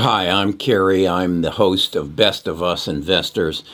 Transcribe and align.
Hi, 0.00 0.30
I'm 0.30 0.54
Kerry. 0.54 1.06
I'm 1.06 1.42
the 1.42 1.50
host 1.50 1.94
of 1.94 2.16
Best 2.16 2.48
of 2.48 2.62
Us 2.62 2.88
Investors. 2.88 3.64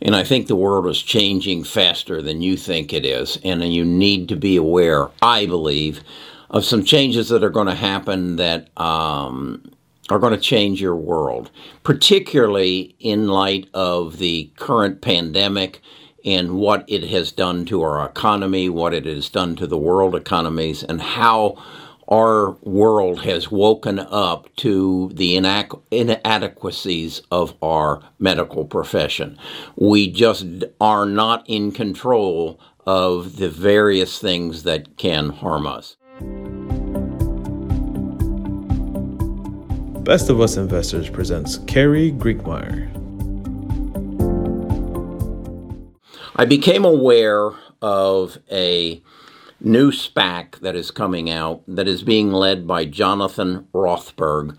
And 0.00 0.16
I 0.16 0.24
think 0.24 0.46
the 0.46 0.56
world 0.56 0.86
is 0.86 1.02
changing 1.02 1.64
faster 1.64 2.22
than 2.22 2.40
you 2.40 2.56
think 2.56 2.94
it 2.94 3.04
is. 3.04 3.38
And 3.44 3.62
you 3.74 3.84
need 3.84 4.30
to 4.30 4.36
be 4.36 4.56
aware, 4.56 5.10
I 5.20 5.44
believe, 5.44 6.00
of 6.48 6.64
some 6.64 6.82
changes 6.82 7.28
that 7.28 7.44
are 7.44 7.50
going 7.50 7.66
to 7.66 7.74
happen 7.74 8.36
that 8.36 8.70
um, 8.80 9.70
are 10.08 10.18
going 10.18 10.32
to 10.32 10.40
change 10.40 10.80
your 10.80 10.96
world, 10.96 11.50
particularly 11.82 12.96
in 12.98 13.28
light 13.28 13.68
of 13.74 14.16
the 14.16 14.50
current 14.56 15.02
pandemic 15.02 15.82
and 16.24 16.52
what 16.52 16.86
it 16.88 17.04
has 17.04 17.30
done 17.32 17.66
to 17.66 17.82
our 17.82 18.02
economy, 18.06 18.70
what 18.70 18.94
it 18.94 19.04
has 19.04 19.28
done 19.28 19.54
to 19.56 19.66
the 19.66 19.76
world 19.76 20.14
economies, 20.14 20.82
and 20.82 21.02
how 21.02 21.62
our 22.08 22.52
world 22.62 23.22
has 23.22 23.50
woken 23.50 23.98
up 23.98 24.54
to 24.56 25.10
the 25.14 25.34
inadequacies 25.34 27.22
of 27.30 27.54
our 27.62 28.00
medical 28.18 28.64
profession. 28.64 29.36
We 29.76 30.10
just 30.10 30.46
are 30.80 31.06
not 31.06 31.44
in 31.48 31.72
control 31.72 32.60
of 32.86 33.36
the 33.36 33.50
various 33.50 34.18
things 34.20 34.62
that 34.62 34.96
can 34.96 35.30
harm 35.30 35.66
us. 35.66 35.96
Best 40.04 40.30
of 40.30 40.40
Us 40.40 40.56
Investors 40.56 41.10
presents 41.10 41.58
Kerry 41.66 42.12
Griegmeyer. 42.12 42.92
I 46.36 46.44
became 46.44 46.84
aware 46.84 47.50
of 47.82 48.38
a 48.52 49.02
new 49.60 49.90
SPAC 49.90 50.60
that 50.60 50.76
is 50.76 50.90
coming 50.90 51.30
out 51.30 51.62
that 51.66 51.88
is 51.88 52.02
being 52.02 52.32
led 52.32 52.66
by 52.66 52.84
Jonathan 52.84 53.66
Rothberg 53.72 54.56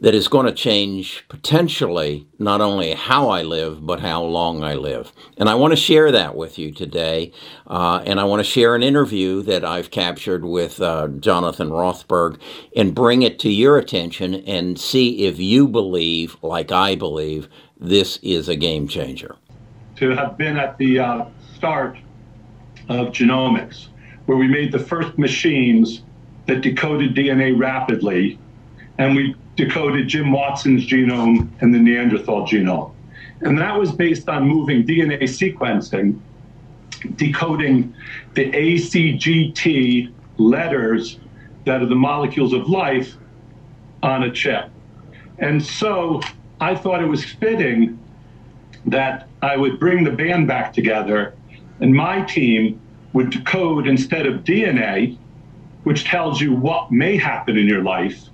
that 0.00 0.14
is 0.14 0.28
going 0.28 0.46
to 0.46 0.52
change 0.52 1.24
potentially 1.28 2.26
not 2.38 2.60
only 2.60 2.94
how 2.94 3.28
I 3.30 3.42
live, 3.42 3.84
but 3.84 4.00
how 4.00 4.22
long 4.22 4.62
I 4.62 4.74
live. 4.74 5.12
And 5.36 5.48
I 5.48 5.56
want 5.56 5.72
to 5.72 5.76
share 5.76 6.12
that 6.12 6.36
with 6.36 6.58
you 6.58 6.70
today. 6.70 7.32
Uh, 7.66 8.02
and 8.06 8.20
I 8.20 8.24
want 8.24 8.40
to 8.40 8.44
share 8.44 8.76
an 8.76 8.82
interview 8.82 9.42
that 9.42 9.64
I've 9.64 9.90
captured 9.90 10.44
with 10.44 10.80
uh, 10.80 11.08
Jonathan 11.08 11.70
Rothberg 11.70 12.38
and 12.76 12.94
bring 12.94 13.22
it 13.22 13.40
to 13.40 13.50
your 13.50 13.76
attention 13.76 14.34
and 14.34 14.78
see 14.78 15.26
if 15.26 15.40
you 15.40 15.66
believe, 15.66 16.36
like 16.42 16.70
I 16.70 16.94
believe, 16.94 17.48
this 17.76 18.18
is 18.22 18.48
a 18.48 18.56
game 18.56 18.86
changer. 18.86 19.34
To 19.96 20.10
have 20.10 20.38
been 20.38 20.56
at 20.56 20.78
the 20.78 21.00
uh, 21.00 21.24
start 21.56 21.98
of 22.88 23.08
genomics 23.08 23.88
where 24.28 24.36
we 24.36 24.46
made 24.46 24.70
the 24.70 24.78
first 24.78 25.16
machines 25.16 26.02
that 26.44 26.60
decoded 26.60 27.14
DNA 27.14 27.58
rapidly, 27.58 28.38
and 28.98 29.16
we 29.16 29.34
decoded 29.56 30.06
Jim 30.06 30.32
Watson's 30.32 30.86
genome 30.86 31.48
and 31.62 31.74
the 31.74 31.78
Neanderthal 31.78 32.46
genome. 32.46 32.92
And 33.40 33.56
that 33.56 33.78
was 33.78 33.90
based 33.90 34.28
on 34.28 34.46
moving 34.46 34.86
DNA 34.86 35.22
sequencing, 35.22 36.20
decoding 37.16 37.94
the 38.34 38.50
ACGT 38.52 40.12
letters 40.36 41.18
that 41.64 41.80
are 41.80 41.86
the 41.86 41.94
molecules 41.94 42.52
of 42.52 42.68
life 42.68 43.14
on 44.02 44.24
a 44.24 44.30
chip. 44.30 44.68
And 45.38 45.64
so 45.64 46.20
I 46.60 46.74
thought 46.74 47.02
it 47.02 47.08
was 47.08 47.24
fitting 47.24 47.98
that 48.84 49.26
I 49.40 49.56
would 49.56 49.80
bring 49.80 50.04
the 50.04 50.12
band 50.12 50.48
back 50.48 50.74
together 50.74 51.32
and 51.80 51.94
my 51.94 52.20
team 52.22 52.78
would 53.18 53.30
decode 53.30 53.88
instead 53.88 54.26
of 54.26 54.44
DNA, 54.44 55.18
which 55.82 56.04
tells 56.04 56.40
you 56.40 56.54
what 56.54 56.92
may 56.92 57.16
happen 57.16 57.58
in 57.58 57.66
your 57.66 57.82
life, 57.82 58.28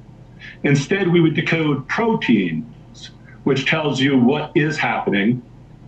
instead 0.63 1.09
we 1.09 1.23
would 1.23 1.33
decode 1.33 1.89
proteins, 1.89 3.09
which 3.45 3.65
tells 3.65 3.99
you 3.99 4.19
what 4.19 4.53
is 4.55 4.77
happening, 4.77 5.41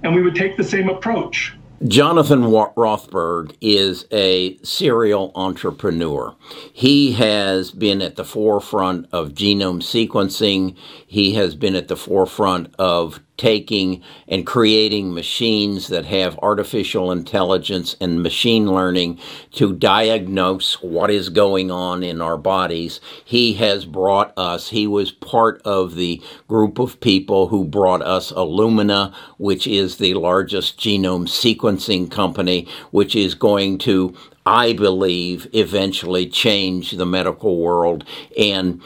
and 0.03 0.14
we 0.14 0.22
would 0.22 0.34
take 0.34 0.56
the 0.56 0.64
same 0.64 0.88
approach. 0.88 1.53
Jonathan 1.86 2.41
Rothberg 2.41 3.54
is 3.60 4.06
a 4.10 4.56
serial 4.62 5.31
entrepreneur. 5.34 6.34
He 6.72 7.12
has 7.12 7.70
been 7.72 8.00
at 8.00 8.16
the 8.16 8.25
forefront 8.25 9.09
of 9.12 9.32
genome 9.34 9.82
sequencing. 9.82 10.75
He 11.06 11.34
has 11.34 11.54
been 11.54 11.76
at 11.76 11.88
the 11.88 11.97
forefront 11.97 12.75
of 12.78 13.20
taking 13.36 14.02
and 14.28 14.47
creating 14.47 15.12
machines 15.12 15.88
that 15.88 16.04
have 16.04 16.38
artificial 16.41 17.10
intelligence 17.12 17.97
and 18.00 18.22
machine 18.22 18.66
learning 18.66 19.19
to 19.52 19.72
diagnose 19.72 20.82
what 20.82 21.10
is 21.10 21.28
going 21.28 21.70
on 21.70 22.02
in 22.02 22.20
our 22.20 22.36
bodies. 22.36 23.00
He 23.25 23.54
has 23.54 23.84
brought 23.84 24.32
us, 24.36 24.70
he 24.70 24.86
was 24.86 25.10
part 25.12 25.60
of 25.64 25.94
the 25.94 26.22
group 26.48 26.78
of 26.78 27.00
people 27.00 27.48
who 27.48 27.64
brought 27.64 28.02
us 28.02 28.32
Illumina, 28.32 29.14
which 29.38 29.66
is 29.66 29.96
the 29.96 30.14
largest 30.14 30.78
genome 30.78 31.26
sequencing 31.28 32.10
company, 32.10 32.69
which 32.91 33.14
is 33.16 33.34
going 33.34 33.78
to 33.78 34.14
I 34.46 34.75
believe 34.75 35.48
eventually 35.54 36.28
change 36.28 36.92
the 36.92 37.04
medical 37.04 37.58
world 37.58 38.04
and 38.38 38.80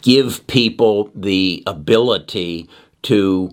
give 0.00 0.46
people 0.46 1.10
the 1.14 1.62
ability 1.66 2.68
to 3.02 3.50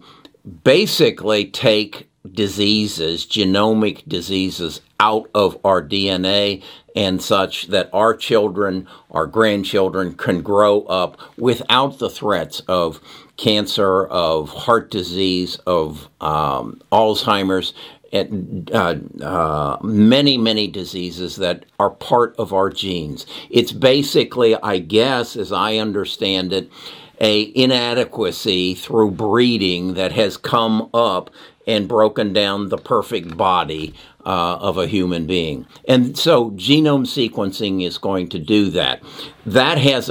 basically 0.64 1.46
take 1.46 2.10
diseases, 2.32 3.26
genomic 3.26 4.08
diseases, 4.08 4.82
out 5.00 5.30
of 5.34 5.58
our 5.64 5.82
DNA 5.82 6.62
and 6.96 7.22
such 7.22 7.68
that 7.68 7.90
our 7.94 8.14
children, 8.16 8.88
our 9.12 9.26
grandchildren 9.26 10.14
can 10.14 10.42
grow 10.42 10.82
up 10.84 11.18
without 11.38 12.00
the 12.00 12.10
threats 12.10 12.62
of 12.68 13.00
cancer, 13.38 14.06
of 14.08 14.50
heart 14.50 14.92
disease, 14.92 15.56
of 15.66 16.10
um, 16.20 16.82
Alzheimer's, 16.92 17.74
and 18.12 18.70
uh, 18.74 18.96
uh, 19.22 19.78
many, 19.82 20.38
many 20.38 20.68
diseases 20.68 21.36
that 21.38 21.66
are 21.80 21.92
part 21.92 22.36
of 22.38 22.52
our 22.52 22.70
genes. 22.70 23.26
It's 23.50 23.72
basically, 23.72 24.56
I 24.56 24.80
guess, 24.80 25.36
as 25.36 25.52
I 25.52 25.78
understand 25.78 26.52
it, 26.52 26.70
a 27.20 27.52
inadequacy 27.56 28.76
through 28.76 29.12
breeding 29.12 29.94
that 29.96 30.12
has 30.14 30.38
come 30.38 30.90
up 30.94 31.30
and 31.68 31.88
broken 31.88 32.34
down 32.34 32.70
the 32.70 32.78
perfect 32.78 33.38
body 33.38 33.94
uh, 34.26 34.58
of 34.58 34.78
a 34.78 34.88
human 34.88 35.28
being. 35.28 35.68
And 35.88 36.18
so 36.18 36.52
genome 36.52 37.06
sequencing 37.06 37.86
is 37.86 37.98
going 37.98 38.30
to 38.30 38.40
do 38.40 38.70
that. 38.72 39.04
That 39.46 39.78
has 39.78 40.10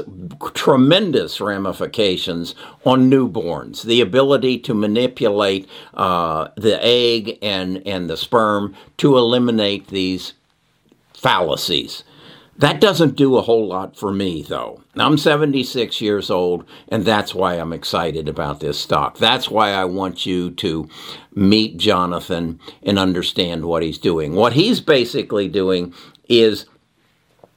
tremendous 0.54 1.40
ramifications 1.40 2.54
on 2.84 3.10
newborns. 3.10 3.82
The 3.82 4.00
ability 4.00 4.58
to 4.60 4.74
manipulate 4.74 5.68
uh, 5.94 6.48
the 6.56 6.78
egg 6.80 7.38
and, 7.42 7.84
and 7.86 8.08
the 8.08 8.16
sperm 8.16 8.74
to 8.98 9.16
eliminate 9.16 9.88
these 9.88 10.34
fallacies. 11.12 12.04
That 12.58 12.80
doesn't 12.80 13.14
do 13.14 13.36
a 13.36 13.42
whole 13.42 13.68
lot 13.68 13.96
for 13.96 14.12
me, 14.12 14.42
though. 14.42 14.82
I'm 14.96 15.16
76 15.16 16.00
years 16.00 16.28
old, 16.28 16.64
and 16.88 17.04
that's 17.04 17.32
why 17.32 17.54
I'm 17.54 17.72
excited 17.72 18.28
about 18.28 18.58
this 18.58 18.80
stock. 18.80 19.16
That's 19.18 19.48
why 19.48 19.70
I 19.70 19.84
want 19.84 20.26
you 20.26 20.50
to 20.50 20.88
meet 21.32 21.76
Jonathan 21.76 22.58
and 22.82 22.98
understand 22.98 23.64
what 23.64 23.84
he's 23.84 23.98
doing. 23.98 24.34
What 24.34 24.54
he's 24.54 24.80
basically 24.80 25.46
doing 25.46 25.94
is 26.28 26.66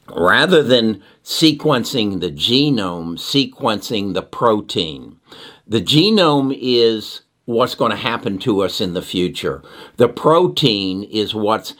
rather 0.07 0.61
than 0.61 1.01
sequencing 1.23 2.19
the 2.19 2.31
genome, 2.31 3.17
sequencing 3.17 4.13
the 4.13 4.21
protein. 4.21 5.17
The 5.65 5.81
genome 5.81 6.55
is 6.61 7.21
what's 7.45 7.73
going 7.73 7.91
to 7.91 7.97
happen 7.97 8.37
to 8.39 8.61
us 8.61 8.79
in 8.79 8.93
the 8.93 9.01
future. 9.01 9.63
The 9.97 10.09
protein 10.09 11.03
is 11.03 11.33
what's 11.33 11.73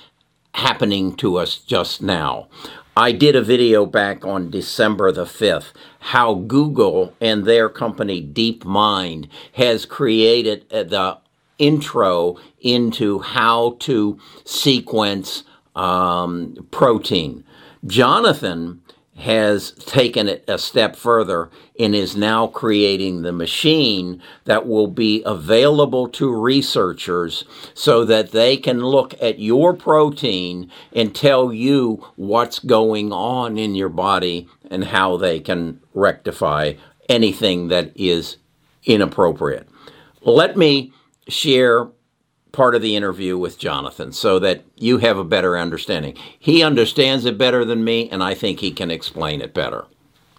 happening 0.54 1.16
to 1.16 1.38
us 1.38 1.58
just 1.58 2.02
now. 2.02 2.50
I 2.96 3.14
did 3.14 3.38
a 3.38 3.42
video 3.42 3.86
back 3.86 4.26
on 4.26 4.50
December 4.50 5.14
the 5.14 5.24
5th 5.24 5.72
how 6.00 6.34
Google 6.34 7.16
and 7.22 7.46
their 7.46 7.70
company 7.70 8.22
DeepMind 8.22 9.30
has 9.54 9.86
created 9.86 10.66
uh, 10.72 10.84
the 10.84 11.18
intro 11.58 12.38
into 12.60 13.20
how 13.20 13.78
to 13.80 14.20
sequence 14.44 15.44
um, 15.74 16.68
protein. 16.72 17.46
Jonathan 17.86 18.82
has 19.18 19.72
taken 19.72 20.28
it 20.28 20.44
a 20.48 20.58
step 20.58 20.96
further 20.96 21.50
and 21.80 21.94
is 21.94 22.16
now 22.16 22.48
creating 22.48 23.22
the 23.22 23.32
machine 23.32 24.22
that 24.46 24.66
will 24.66 24.88
be 24.88 25.22
available 25.26 26.08
to 26.08 26.34
researchers 26.34 27.44
so 27.74 28.06
that 28.06 28.32
they 28.32 28.56
can 28.56 28.80
look 28.80 29.14
at 29.22 29.38
your 29.38 29.74
protein 29.74 30.72
and 30.94 31.14
tell 31.14 31.54
you 31.54 32.06
what's 32.16 32.60
going 32.60 33.12
on 33.12 33.58
in 33.58 33.76
your 33.76 33.90
body 33.90 34.48
and 34.70 34.86
how 34.86 35.18
they 35.18 35.40
can 35.40 35.80
rectify 35.94 36.74
anything 37.10 37.68
that 37.68 37.92
is 37.96 38.38
inappropriate. 38.86 39.68
Let 40.24 40.56
me 40.56 40.94
share 41.28 41.90
part 42.52 42.76
of 42.76 42.82
the 42.82 42.96
interview 42.96 43.38
with 43.38 43.58
Jonathan 43.58 44.12
so 44.12 44.40
that 44.40 44.64
you 44.76 44.98
have 44.98 45.18
a 45.18 45.24
better 45.24 45.58
understanding. 45.58 46.18
He 46.38 46.64
understands 46.64 47.26
it 47.26 47.38
better 47.38 47.64
than 47.64 47.84
me, 47.84 48.10
and 48.10 48.24
I 48.24 48.34
think 48.34 48.60
he 48.60 48.72
can 48.72 48.92
explain 48.92 49.42
it 49.42 49.54
better. 49.54 49.86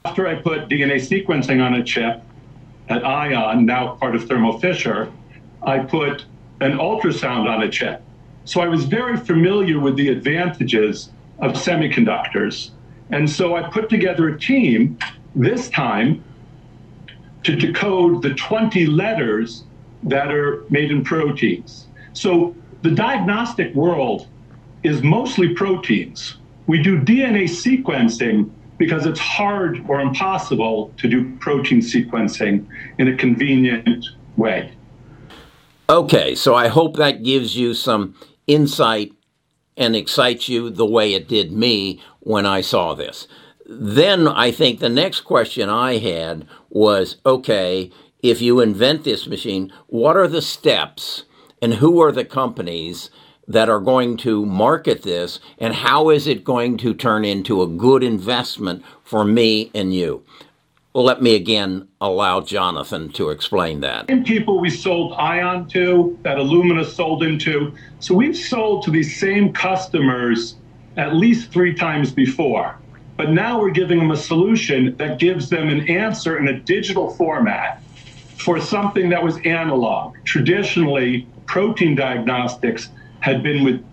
After 0.04 0.26
I 0.26 0.34
put 0.34 0.68
DNA 0.68 0.96
sequencing 0.96 1.64
on 1.64 1.74
a 1.74 1.84
chip 1.84 2.22
at 2.88 3.04
Ion, 3.04 3.64
now 3.64 3.94
part 3.94 4.14
of 4.14 4.28
Thermo 4.28 4.58
Fisher, 4.58 5.10
I 5.62 5.78
put 5.78 6.24
an 6.60 6.78
ultrasound 6.78 7.48
on 7.48 7.62
a 7.62 7.70
chip. 7.70 8.02
So 8.44 8.60
I 8.60 8.68
was 8.68 8.84
very 8.84 9.16
familiar 9.16 9.78
with 9.78 9.96
the 9.96 10.08
advantages 10.08 11.10
of 11.38 11.52
semiconductors. 11.52 12.70
And 13.10 13.28
so 13.28 13.56
I 13.56 13.62
put 13.68 13.88
together 13.88 14.28
a 14.28 14.38
team 14.38 14.98
this 15.34 15.68
time 15.70 16.22
to 17.44 17.56
decode 17.56 18.22
the 18.22 18.34
20 18.34 18.86
letters 18.86 19.64
that 20.04 20.32
are 20.32 20.64
made 20.70 20.90
in 20.90 21.04
proteins. 21.04 21.86
So 22.12 22.54
the 22.82 22.90
diagnostic 22.90 23.74
world 23.74 24.28
is 24.82 25.02
mostly 25.02 25.54
proteins. 25.54 26.36
We 26.66 26.82
do 26.82 27.00
DNA 27.00 27.44
sequencing 27.44 28.50
because 28.78 29.06
it's 29.06 29.20
hard 29.20 29.84
or 29.88 30.00
impossible 30.00 30.92
to 30.96 31.08
do 31.08 31.36
protein 31.38 31.80
sequencing 31.80 32.66
in 32.98 33.08
a 33.08 33.16
convenient 33.16 34.06
way. 34.36 34.72
Okay, 35.88 36.34
so 36.34 36.54
I 36.54 36.68
hope 36.68 36.96
that 36.96 37.22
gives 37.22 37.56
you 37.56 37.74
some 37.74 38.14
insight 38.46 39.12
and 39.76 39.94
excites 39.94 40.48
you 40.48 40.70
the 40.70 40.86
way 40.86 41.14
it 41.14 41.28
did 41.28 41.52
me 41.52 42.00
when 42.20 42.46
I 42.46 42.60
saw 42.60 42.94
this. 42.94 43.28
Then 43.66 44.26
I 44.26 44.50
think 44.50 44.80
the 44.80 44.88
next 44.88 45.22
question 45.22 45.68
I 45.68 45.98
had 45.98 46.46
was 46.70 47.16
okay, 47.24 47.90
if 48.22 48.40
you 48.40 48.60
invent 48.60 49.04
this 49.04 49.26
machine, 49.26 49.72
what 49.86 50.16
are 50.16 50.28
the 50.28 50.42
steps 50.42 51.24
and 51.62 51.74
who 51.74 52.02
are 52.02 52.12
the 52.12 52.24
companies 52.24 53.08
that 53.46 53.68
are 53.68 53.80
going 53.80 54.16
to 54.16 54.44
market 54.44 55.02
this 55.02 55.40
and 55.58 55.74
how 55.74 56.10
is 56.10 56.26
it 56.26 56.44
going 56.44 56.76
to 56.76 56.92
turn 56.92 57.24
into 57.24 57.62
a 57.62 57.66
good 57.66 58.02
investment 58.02 58.84
for 59.04 59.24
me 59.24 59.70
and 59.74 59.94
you? 59.94 60.22
Let 60.94 61.22
me 61.22 61.34
again 61.34 61.88
allow 62.02 62.42
Jonathan 62.42 63.10
to 63.12 63.30
explain 63.30 63.80
that. 63.80 64.08
Same 64.08 64.24
people 64.24 64.60
we 64.60 64.68
sold 64.68 65.14
Ion 65.14 65.66
to, 65.68 66.18
that 66.22 66.36
Illumina 66.36 66.84
sold 66.84 67.22
into. 67.22 67.72
So 68.00 68.14
we've 68.14 68.36
sold 68.36 68.82
to 68.84 68.90
these 68.90 69.18
same 69.18 69.54
customers 69.54 70.56
at 70.98 71.14
least 71.14 71.50
three 71.50 71.74
times 71.74 72.12
before. 72.12 72.76
But 73.16 73.30
now 73.30 73.58
we're 73.58 73.70
giving 73.70 73.98
them 73.98 74.10
a 74.10 74.16
solution 74.16 74.94
that 74.96 75.18
gives 75.18 75.48
them 75.48 75.68
an 75.68 75.88
answer 75.88 76.38
in 76.38 76.48
a 76.48 76.60
digital 76.60 77.14
format 77.14 77.82
for 78.36 78.60
something 78.60 79.08
that 79.10 79.22
was 79.22 79.38
analog. 79.44 80.16
Traditionally, 80.24 81.26
protein 81.52 81.94
diagnostics 81.94 82.88
had 83.20 83.42
been 83.42 83.62
with 83.62 83.84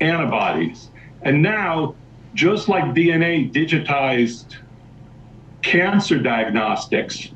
antibodies. 0.00 0.88
And 1.22 1.42
now, 1.42 1.96
just 2.32 2.68
like 2.68 2.84
DNA 2.94 3.52
digitized 3.52 4.54
cancer 5.62 6.16
diagnostics, 6.18 7.32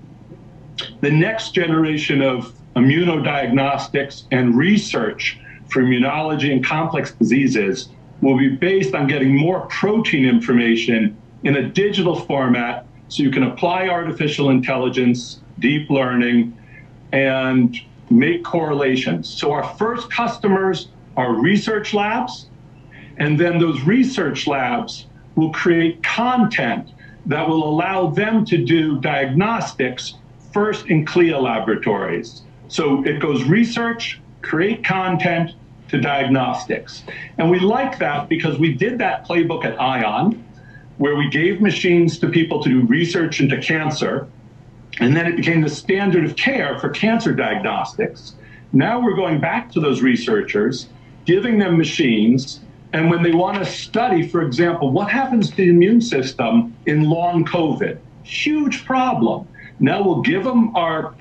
the 1.00 1.10
next 1.10 1.50
generation 1.50 2.22
of 2.22 2.54
immunodiagnostics 2.76 4.26
and 4.30 4.56
research 4.56 5.40
for 5.68 5.82
immunology 5.82 6.52
and 6.52 6.64
complex 6.64 7.10
diseases 7.10 7.88
will 8.20 8.38
be 8.38 8.50
based 8.50 8.94
on 8.94 9.08
getting 9.08 9.36
more 9.36 9.62
protein 9.66 10.24
information 10.24 11.20
in 11.42 11.56
a 11.56 11.68
digital 11.68 12.14
format 12.14 12.86
so 13.08 13.20
you 13.24 13.32
can 13.32 13.42
apply 13.42 13.88
artificial 13.88 14.50
intelligence, 14.50 15.40
deep 15.58 15.90
learning, 15.90 16.56
and 17.10 17.76
make 18.10 18.44
correlations. 18.44 19.28
So 19.28 19.52
our 19.52 19.74
first 19.76 20.10
customers 20.10 20.88
are 21.16 21.34
research 21.34 21.94
labs, 21.94 22.48
and 23.18 23.38
then 23.38 23.58
those 23.58 23.80
research 23.82 24.46
labs 24.46 25.06
will 25.34 25.52
create 25.52 26.02
content 26.02 26.90
that 27.26 27.48
will 27.48 27.68
allow 27.68 28.08
them 28.08 28.44
to 28.46 28.64
do 28.64 29.00
diagnostics 29.00 30.14
first 30.52 30.86
in 30.86 31.04
CLIA 31.04 31.38
laboratories. 31.38 32.42
So 32.68 33.04
it 33.04 33.20
goes 33.20 33.44
research, 33.44 34.20
create 34.42 34.84
content 34.84 35.52
to 35.88 36.00
diagnostics. 36.00 37.04
And 37.38 37.50
we 37.50 37.60
like 37.60 37.98
that 37.98 38.28
because 38.28 38.58
we 38.58 38.72
did 38.74 38.98
that 38.98 39.26
playbook 39.26 39.64
at 39.64 39.80
ION, 39.80 40.44
where 40.98 41.16
we 41.16 41.28
gave 41.28 41.60
machines 41.60 42.18
to 42.20 42.28
people 42.28 42.62
to 42.62 42.68
do 42.68 42.80
research 42.86 43.40
into 43.40 43.60
cancer. 43.60 44.28
And 45.00 45.16
then 45.16 45.26
it 45.26 45.36
became 45.36 45.60
the 45.60 45.68
standard 45.68 46.24
of 46.24 46.36
care 46.36 46.78
for 46.78 46.88
cancer 46.88 47.32
diagnostics. 47.32 48.34
Now 48.72 49.00
we're 49.00 49.16
going 49.16 49.40
back 49.40 49.70
to 49.72 49.80
those 49.80 50.02
researchers, 50.02 50.88
giving 51.24 51.58
them 51.58 51.76
machines 51.76 52.60
and 52.92 53.10
when 53.10 53.22
they 53.22 53.32
want 53.32 53.58
to 53.58 53.64
study, 53.64 54.26
for 54.26 54.42
example, 54.42 54.90
what 54.90 55.10
happens 55.10 55.50
to 55.50 55.56
the 55.56 55.68
immune 55.68 56.00
system 56.00 56.74
in 56.86 57.04
long 57.04 57.44
COVID, 57.44 57.98
huge 58.22 58.84
problem. 58.86 59.46
Now 59.80 60.02
we'll 60.02 60.22
give 60.22 60.44
them 60.44 60.74
our 60.76 61.14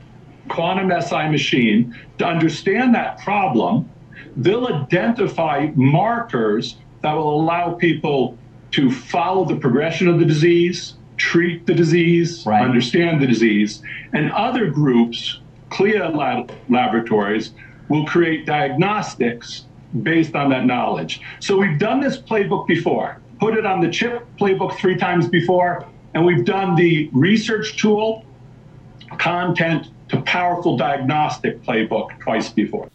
quantum 0.48 0.90
SI 1.02 1.28
machine 1.28 1.94
to 2.20 2.26
understand 2.26 2.94
that 2.96 3.20
problem. 3.20 3.90
They'll 4.38 4.68
identify 4.68 5.72
markers 5.76 6.78
that 7.02 7.14
will 7.14 7.42
allow 7.42 7.74
people 7.74 8.38
to 8.72 8.92
follow 8.92 9.46
the 9.46 9.56
progression 9.56 10.08
of 10.08 10.20
the 10.20 10.26
disease, 10.26 10.94
treat 11.18 11.66
the 11.66 11.74
disease, 11.74 12.46
right. 12.46 12.64
understand 12.64 13.22
the 13.22 13.28
disease. 13.28 13.82
And 14.14 14.32
other 14.32 14.70
groups, 14.70 15.40
CLIA 15.70 16.10
lab- 16.10 16.52
laboratories, 16.70 17.52
will 17.90 18.06
create 18.06 18.46
diagnostics 18.46 19.66
based 20.04 20.36
on 20.36 20.50
that 20.50 20.66
knowledge. 20.66 21.22
So 21.40 21.58
we've 21.58 21.80
done 21.80 22.02
this 22.02 22.18
playbook 22.18 22.68
before, 22.68 23.22
put 23.40 23.58
it 23.58 23.66
on 23.66 23.82
the 23.82 23.90
chip 23.90 24.26
playbook 24.40 24.78
three 24.78 24.98
times 24.98 25.28
before, 25.28 25.88
and 26.14 26.26
we've 26.26 26.46
done 26.46 26.76
the 26.76 27.10
research 27.14 27.78
tool, 27.78 28.26
content 29.18 29.88
to 30.10 30.22
powerful 30.22 30.78
diagnostic 30.78 31.62
playbook 31.64 32.20
twice 32.20 32.50
before. 32.50 32.90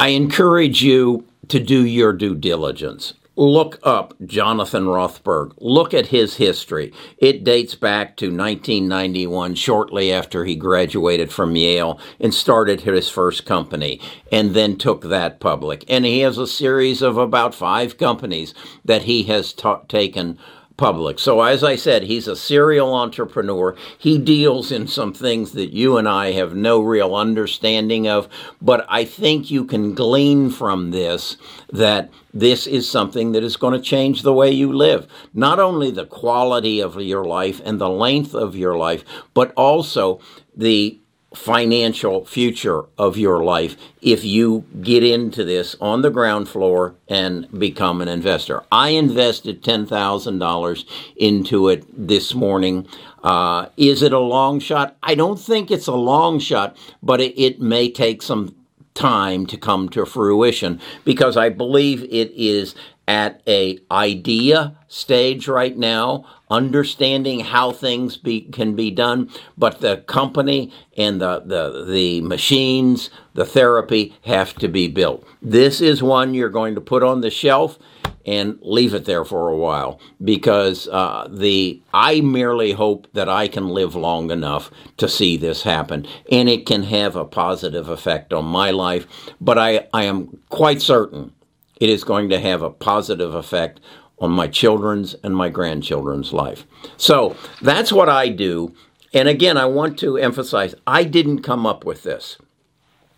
I 0.00 0.08
encourage 0.08 0.82
you 0.82 1.24
to 1.48 1.60
do 1.60 1.84
your 1.84 2.12
due 2.12 2.34
diligence 2.34 3.14
look 3.36 3.78
up 3.82 4.14
Jonathan 4.24 4.84
Rothberg. 4.84 5.52
Look 5.58 5.92
at 5.92 6.06
his 6.06 6.36
history. 6.36 6.92
It 7.18 7.44
dates 7.44 7.74
back 7.74 8.16
to 8.18 8.26
1991, 8.26 9.54
shortly 9.56 10.12
after 10.12 10.44
he 10.44 10.54
graduated 10.54 11.32
from 11.32 11.56
Yale 11.56 11.98
and 12.20 12.32
started 12.32 12.82
his 12.82 13.08
first 13.08 13.44
company, 13.44 14.00
and 14.30 14.54
then 14.54 14.76
took 14.76 15.02
that 15.02 15.40
public. 15.40 15.84
And 15.88 16.04
he 16.04 16.20
has 16.20 16.38
a 16.38 16.46
series 16.46 17.02
of 17.02 17.16
about 17.16 17.54
five 17.54 17.98
companies 17.98 18.54
that 18.84 19.02
he 19.02 19.24
has 19.24 19.52
ta- 19.52 19.82
taken 19.88 20.38
public. 20.76 21.18
So, 21.18 21.40
as 21.42 21.62
I 21.62 21.76
said, 21.76 22.04
he's 22.04 22.26
a 22.26 22.36
serial 22.36 22.94
entrepreneur. 22.94 23.76
He 23.98 24.18
deals 24.18 24.72
in 24.72 24.86
some 24.86 25.12
things 25.12 25.52
that 25.52 25.72
you 25.72 25.96
and 25.96 26.08
I 26.08 26.32
have 26.32 26.54
no 26.54 26.80
real 26.80 27.14
understanding 27.14 28.08
of, 28.08 28.28
but 28.60 28.84
I 28.88 29.04
think 29.04 29.50
you 29.50 29.64
can 29.64 29.94
glean 29.94 30.50
from 30.50 30.90
this 30.90 31.36
that 31.72 32.10
this 32.32 32.66
is 32.66 32.90
something 32.90 33.32
that 33.32 33.44
is 33.44 33.56
going 33.56 33.74
to 33.74 33.80
change 33.80 34.22
the 34.22 34.32
way 34.32 34.50
you 34.50 34.72
live. 34.72 35.06
Not 35.32 35.60
only 35.60 35.90
the 35.90 36.06
quality 36.06 36.80
of 36.80 37.00
your 37.00 37.24
life 37.24 37.60
and 37.64 37.80
the 37.80 37.88
length 37.88 38.34
of 38.34 38.56
your 38.56 38.76
life, 38.76 39.04
but 39.32 39.52
also 39.56 40.20
the 40.56 41.00
financial 41.34 42.24
future 42.24 42.84
of 42.96 43.16
your 43.18 43.44
life 43.44 43.76
if 44.00 44.24
you 44.24 44.64
get 44.80 45.02
into 45.02 45.44
this 45.44 45.76
on 45.80 46.02
the 46.02 46.10
ground 46.10 46.48
floor 46.48 46.94
and 47.08 47.50
become 47.58 48.00
an 48.00 48.08
investor. 48.08 48.62
I 48.70 48.90
invested 48.90 49.62
$10,000 49.62 50.84
into 51.16 51.68
it 51.68 51.84
this 52.08 52.34
morning. 52.34 52.86
Uh, 53.22 53.68
is 53.76 54.02
it 54.02 54.12
a 54.12 54.18
long 54.18 54.60
shot? 54.60 54.96
I 55.02 55.14
don't 55.14 55.40
think 55.40 55.70
it's 55.70 55.86
a 55.86 55.94
long 55.94 56.38
shot, 56.38 56.76
but 57.02 57.20
it, 57.20 57.38
it 57.40 57.60
may 57.60 57.90
take 57.90 58.22
some 58.22 58.54
time 58.94 59.44
to 59.44 59.56
come 59.56 59.88
to 59.88 60.06
fruition 60.06 60.80
because 61.04 61.36
I 61.36 61.48
believe 61.48 62.04
it 62.04 62.30
is 62.32 62.74
at 63.06 63.42
a 63.46 63.78
idea 63.90 64.76
stage 64.88 65.46
right 65.46 65.76
now 65.76 66.24
understanding 66.50 67.40
how 67.40 67.72
things 67.72 68.16
be, 68.16 68.42
can 68.42 68.74
be 68.74 68.90
done 68.90 69.30
but 69.58 69.80
the 69.80 69.98
company 70.06 70.72
and 70.96 71.20
the, 71.20 71.40
the 71.40 71.84
the 71.84 72.20
machines 72.22 73.10
the 73.34 73.44
therapy 73.44 74.14
have 74.22 74.54
to 74.54 74.68
be 74.68 74.88
built. 74.88 75.26
This 75.42 75.80
is 75.80 76.02
one 76.02 76.34
you're 76.34 76.48
going 76.48 76.74
to 76.76 76.80
put 76.80 77.02
on 77.02 77.20
the 77.20 77.30
shelf 77.30 77.78
and 78.26 78.58
leave 78.62 78.94
it 78.94 79.04
there 79.04 79.24
for 79.24 79.48
a 79.48 79.56
while 79.56 80.00
because 80.22 80.88
uh, 80.88 81.28
the 81.30 81.82
I 81.92 82.20
merely 82.22 82.72
hope 82.72 83.06
that 83.12 83.28
I 83.28 83.48
can 83.48 83.68
live 83.68 83.94
long 83.94 84.30
enough 84.30 84.70
to 84.96 85.08
see 85.08 85.36
this 85.36 85.62
happen 85.62 86.06
and 86.30 86.48
it 86.48 86.64
can 86.64 86.84
have 86.84 87.16
a 87.16 87.24
positive 87.24 87.88
effect 87.88 88.32
on 88.32 88.46
my 88.46 88.70
life 88.70 89.06
but 89.40 89.58
I, 89.58 89.88
I 89.92 90.04
am 90.04 90.38
quite 90.48 90.80
certain 90.80 91.32
it 91.76 91.88
is 91.88 92.04
going 92.04 92.28
to 92.28 92.40
have 92.40 92.62
a 92.62 92.70
positive 92.70 93.34
effect 93.34 93.80
on 94.18 94.30
my 94.30 94.46
children's 94.46 95.14
and 95.22 95.36
my 95.36 95.48
grandchildren's 95.48 96.32
life. 96.32 96.66
So 96.96 97.36
that's 97.60 97.92
what 97.92 98.08
I 98.08 98.28
do. 98.28 98.74
And 99.12 99.28
again, 99.28 99.56
I 99.56 99.66
want 99.66 99.98
to 100.00 100.16
emphasize 100.16 100.74
I 100.86 101.04
didn't 101.04 101.42
come 101.42 101.66
up 101.66 101.84
with 101.84 102.02
this. 102.02 102.38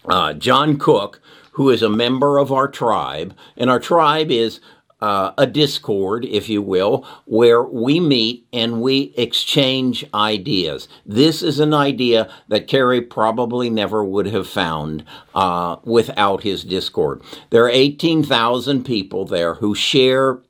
Uh, 0.04 0.34
John 0.34 0.78
Cook, 0.78 1.20
who 1.52 1.70
is 1.70 1.82
a 1.82 1.88
member 1.88 2.38
of 2.38 2.52
our 2.52 2.68
tribe, 2.68 3.34
and 3.56 3.70
our 3.70 3.80
tribe 3.80 4.30
is 4.30 4.60
uh, 5.00 5.32
a 5.36 5.46
discord, 5.46 6.24
if 6.24 6.48
you 6.48 6.62
will, 6.62 7.06
where 7.26 7.62
we 7.62 8.00
meet 8.00 8.46
and 8.52 8.80
we 8.80 9.12
exchange 9.16 10.04
ideas. 10.14 10.88
This 11.04 11.42
is 11.42 11.60
an 11.60 11.74
idea 11.74 12.30
that 12.48 12.66
Kerry 12.66 13.02
probably 13.02 13.68
never 13.68 14.02
would 14.02 14.26
have 14.26 14.48
found 14.48 15.04
uh, 15.34 15.76
without 15.84 16.42
his 16.42 16.64
discord. 16.64 17.22
There 17.50 17.64
are 17.64 17.70
18,000 17.70 18.84
people 18.84 19.26
there 19.26 19.54
who 19.54 19.74
share 19.74 20.40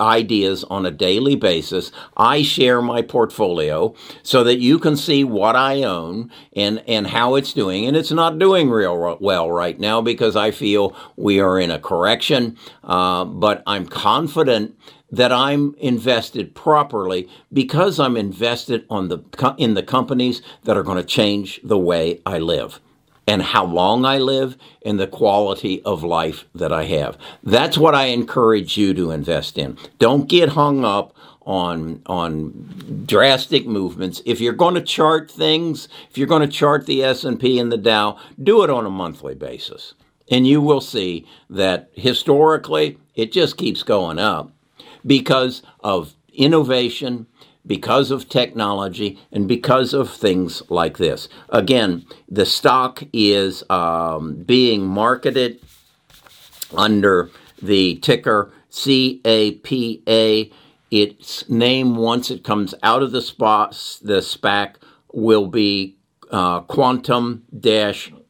ideas 0.00 0.64
on 0.64 0.86
a 0.86 0.90
daily 0.90 1.36
basis. 1.36 1.92
I 2.16 2.42
share 2.42 2.82
my 2.82 3.02
portfolio 3.02 3.94
so 4.22 4.42
that 4.44 4.58
you 4.58 4.78
can 4.78 4.96
see 4.96 5.24
what 5.24 5.56
I 5.56 5.82
own 5.82 6.30
and, 6.54 6.82
and 6.88 7.06
how 7.06 7.34
it's 7.34 7.52
doing. 7.52 7.86
And 7.86 7.96
it's 7.96 8.10
not 8.10 8.38
doing 8.38 8.70
real 8.70 9.18
well 9.20 9.50
right 9.50 9.78
now 9.78 10.00
because 10.00 10.36
I 10.36 10.50
feel 10.50 10.96
we 11.16 11.40
are 11.40 11.60
in 11.60 11.70
a 11.70 11.78
correction. 11.78 12.56
Uh, 12.82 13.24
but 13.24 13.62
I'm 13.66 13.86
confident 13.86 14.76
that 15.12 15.32
I'm 15.32 15.74
invested 15.78 16.54
properly 16.54 17.28
because 17.52 17.98
I'm 17.98 18.16
invested 18.16 18.86
on 18.88 19.08
the 19.08 19.18
in 19.58 19.74
the 19.74 19.82
companies 19.82 20.40
that 20.64 20.76
are 20.76 20.84
going 20.84 20.98
to 20.98 21.04
change 21.04 21.60
the 21.64 21.78
way 21.78 22.20
I 22.24 22.38
live 22.38 22.80
and 23.30 23.42
how 23.42 23.64
long 23.64 24.04
I 24.04 24.18
live 24.18 24.56
and 24.84 24.98
the 24.98 25.06
quality 25.06 25.80
of 25.84 26.02
life 26.02 26.46
that 26.52 26.72
I 26.72 26.86
have. 26.86 27.16
That's 27.44 27.78
what 27.78 27.94
I 27.94 28.06
encourage 28.06 28.76
you 28.76 28.92
to 28.94 29.12
invest 29.12 29.56
in. 29.56 29.78
Don't 30.00 30.28
get 30.28 30.48
hung 30.48 30.84
up 30.84 31.14
on 31.42 32.02
on 32.06 33.04
drastic 33.06 33.68
movements. 33.68 34.20
If 34.26 34.40
you're 34.40 34.52
going 34.52 34.74
to 34.74 34.82
chart 34.82 35.30
things, 35.30 35.88
if 36.10 36.18
you're 36.18 36.26
going 36.26 36.42
to 36.42 36.48
chart 36.48 36.86
the 36.86 37.04
S&P 37.04 37.60
and 37.60 37.70
the 37.70 37.78
Dow, 37.78 38.18
do 38.42 38.64
it 38.64 38.70
on 38.70 38.84
a 38.84 38.90
monthly 38.90 39.36
basis. 39.36 39.94
And 40.28 40.44
you 40.44 40.60
will 40.60 40.80
see 40.80 41.24
that 41.48 41.88
historically 41.94 42.98
it 43.14 43.30
just 43.30 43.56
keeps 43.56 43.84
going 43.84 44.18
up 44.18 44.50
because 45.06 45.62
of 45.84 46.14
innovation, 46.34 47.28
because 47.66 48.10
of 48.10 48.28
technology, 48.28 49.18
and 49.30 49.46
because 49.46 49.92
of 49.92 50.10
things 50.10 50.62
like 50.70 50.98
this. 50.98 51.28
Again, 51.50 52.06
the 52.28 52.46
stock 52.46 53.02
is 53.12 53.62
um, 53.70 54.36
being 54.36 54.86
marketed 54.86 55.60
under 56.76 57.30
the 57.60 57.96
ticker 57.96 58.52
CAPA. 58.70 60.50
Its 60.90 61.48
name, 61.48 61.94
once 61.94 62.30
it 62.30 62.42
comes 62.42 62.74
out 62.82 63.02
of 63.02 63.12
the, 63.12 63.22
spot, 63.22 63.72
the 64.02 64.20
SPAC, 64.20 64.74
will 65.12 65.46
be 65.46 65.96
uh, 66.30 66.60
Quantum 66.60 67.44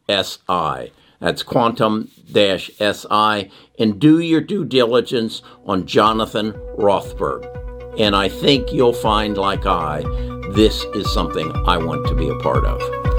SI. 0.08 0.92
That's 1.20 1.42
Quantum 1.42 2.10
SI. 2.34 3.50
And 3.78 3.98
do 3.98 4.18
your 4.18 4.40
due 4.40 4.64
diligence 4.64 5.42
on 5.64 5.86
Jonathan 5.86 6.52
Rothberg. 6.76 7.59
And 8.00 8.16
I 8.16 8.30
think 8.30 8.72
you'll 8.72 8.94
find, 8.94 9.36
like 9.36 9.66
I, 9.66 10.00
this 10.52 10.84
is 10.94 11.12
something 11.12 11.52
I 11.66 11.76
want 11.76 12.06
to 12.06 12.14
be 12.14 12.30
a 12.30 12.36
part 12.36 12.64
of. 12.64 13.09